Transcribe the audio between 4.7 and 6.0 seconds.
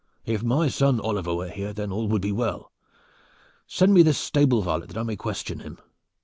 that I may question him."